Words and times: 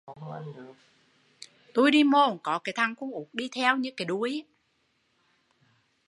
Tui 1.73 1.91
đi 1.91 2.03
mô 2.03 2.27
cũng 2.29 2.37
có 2.43 2.59
thằng 2.75 2.93
con 2.97 3.11
út 3.11 3.27
đi 3.33 3.49
theo 3.55 3.77
như 3.77 3.91
cái 3.97 4.05
đuôi 4.05 4.45